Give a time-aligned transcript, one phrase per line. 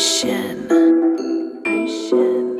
[0.00, 0.70] Ocean.
[1.66, 2.56] Ocean.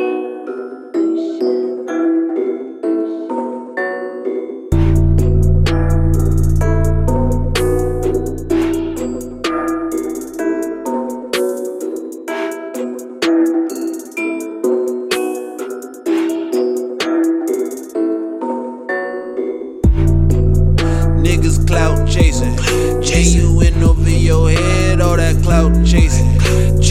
[21.23, 22.57] Niggas clout chasing.
[23.00, 24.18] Jay, you in over your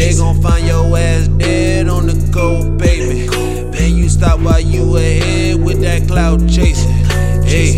[0.08, 3.74] Jay gon' find your ass dead on the cold pavement.
[3.74, 6.94] Man, you stop while you ahead with that clout chasing.
[7.44, 7.74] Hey,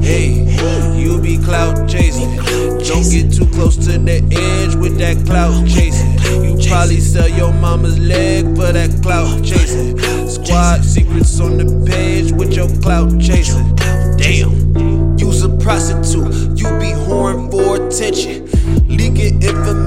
[0.00, 2.36] hey, you be clout chasing.
[2.36, 6.12] Don't get too close to the edge with that clout chasing.
[6.44, 9.98] You probably sell your mama's leg for that clout chasing.
[10.28, 13.74] Squad secrets on the page with your clout chasing.
[14.16, 15.18] Damn.
[15.18, 18.46] You's a prostitute, you be whoring for attention.
[18.86, 19.85] Leaking information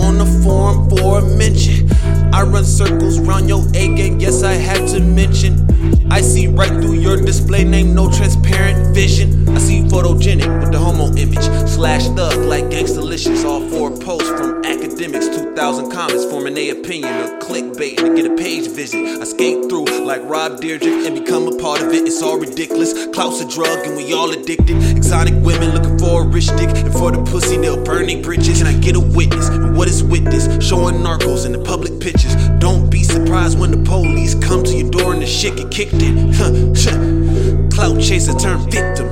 [0.00, 1.90] on the forum for a mention.
[2.32, 5.66] I run circles round your A game, yes, I had to mention.
[6.10, 9.48] I see right through your display name, no transparent vision.
[9.48, 11.44] I see photogenic with the homo image.
[11.68, 15.26] Slash thug like gangstalicious, all four posts from academics.
[15.28, 19.20] 2,000 comments forming a opinion of clickbait to get a page visit.
[19.20, 22.06] I skate through like Rob Dyrdek and become a part of it.
[22.06, 23.06] It's all ridiculous.
[23.08, 24.76] Clout's a drug and we all addicted.
[24.96, 26.05] Exotic women looking for a
[26.36, 26.68] rich dick.
[26.84, 28.60] And for the pussy, they'll burn their bridges.
[28.60, 29.48] And I get a witness.
[29.48, 30.44] And what is witness?
[30.62, 32.34] Showing narcos in the public pictures.
[32.58, 36.02] Don't be surprised when the police come to your door and the shit get kicked
[36.02, 36.34] in.
[37.70, 39.06] Clout chaser turn victim.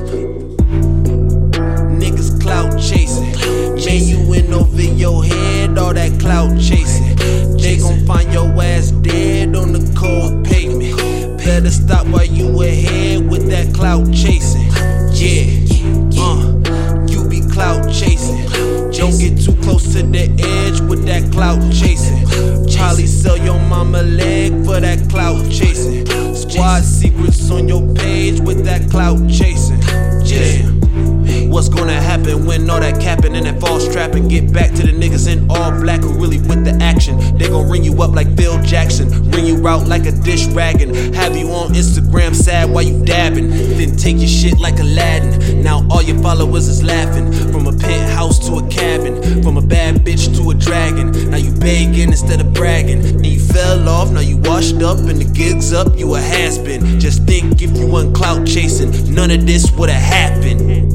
[2.01, 3.33] Niggas clout chasing.
[3.85, 7.17] Man, you in over your head, all that clout chasing.
[7.57, 11.39] They gon' find your ass dead on the cold pavement.
[11.39, 14.44] Better stop while you ahead with that clout chasing.
[19.05, 20.23] Don't get too close to the
[20.65, 22.25] edge with that clout chasing.
[22.75, 26.07] Probably sell your mama leg for that clout chasing.
[26.35, 29.83] Squad secrets on your page with that clout chasing.
[30.25, 30.84] Yeah.
[31.55, 34.91] What's gonna happen when all that capping and that false trapping get back to the
[34.91, 37.17] niggas in all black who really with the action?
[37.39, 41.15] They gon' ring you up like Phil Jackson, ring you out like a dish ragging,
[41.15, 45.63] have you on Instagram sad while you dabbing, then take your shit like Aladdin.
[45.63, 50.05] Now all your followers is laughing from a penthouse to a cabin, from a bad
[50.05, 51.13] bitch to a dragon.
[51.31, 54.11] Now you begging instead of bragging, and you fell off.
[54.11, 55.97] Now you washed up and the gigs up.
[55.97, 56.99] You a has been.
[56.99, 60.94] Just think if you wasn't clout chasing, none of this would have happened.